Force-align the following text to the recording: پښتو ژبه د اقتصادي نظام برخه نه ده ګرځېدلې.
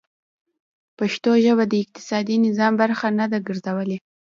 پښتو 0.99 1.31
ژبه 1.45 1.63
د 1.67 1.73
اقتصادي 1.83 2.35
نظام 2.47 2.73
برخه 2.81 3.07
نه 3.19 3.25
ده 3.31 3.37
ګرځېدلې. 3.47 3.97